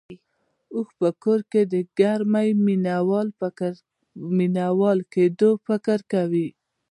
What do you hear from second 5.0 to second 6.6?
کېدو فکر کوي.